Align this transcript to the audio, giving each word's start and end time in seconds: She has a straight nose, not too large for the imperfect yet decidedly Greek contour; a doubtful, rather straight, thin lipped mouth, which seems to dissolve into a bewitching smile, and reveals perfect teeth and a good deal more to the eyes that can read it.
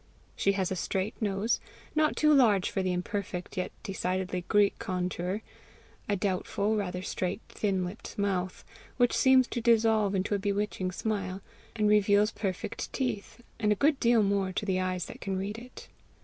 She 0.35 0.53
has 0.53 0.71
a 0.71 0.75
straight 0.75 1.13
nose, 1.21 1.59
not 1.93 2.15
too 2.15 2.33
large 2.33 2.71
for 2.71 2.81
the 2.81 2.91
imperfect 2.91 3.55
yet 3.55 3.71
decidedly 3.83 4.43
Greek 4.47 4.79
contour; 4.79 5.43
a 6.09 6.15
doubtful, 6.15 6.75
rather 6.75 7.03
straight, 7.03 7.39
thin 7.49 7.85
lipped 7.85 8.17
mouth, 8.17 8.65
which 8.97 9.13
seems 9.15 9.45
to 9.49 9.61
dissolve 9.61 10.15
into 10.15 10.33
a 10.33 10.39
bewitching 10.39 10.91
smile, 10.91 11.39
and 11.75 11.87
reveals 11.87 12.31
perfect 12.31 12.91
teeth 12.91 13.41
and 13.59 13.71
a 13.71 13.75
good 13.75 13.99
deal 13.99 14.23
more 14.23 14.51
to 14.51 14.65
the 14.65 14.79
eyes 14.79 15.05
that 15.05 15.21
can 15.21 15.37
read 15.37 15.59
it. 15.59 15.87